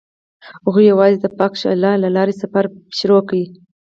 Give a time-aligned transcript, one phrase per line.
[0.65, 2.65] هغوی یوځای د پاک شعله له لارې سفر
[2.95, 3.39] پیل کړ.